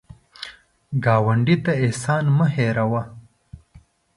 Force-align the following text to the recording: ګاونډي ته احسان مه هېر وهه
ګاونډي 1.05 1.55
ته 1.63 1.71
احسان 1.83 2.23
مه 2.37 2.47
هېر 2.55 2.77
وهه 2.91 3.03